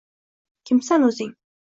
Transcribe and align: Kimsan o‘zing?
Kimsan 0.71 1.07
o‘zing? 1.11 1.33